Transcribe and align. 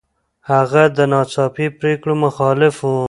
هغه 0.49 0.83
د 0.97 0.99
ناڅاپي 1.11 1.67
پرېکړو 1.79 2.13
مخالف 2.25 2.75
و. 2.81 2.91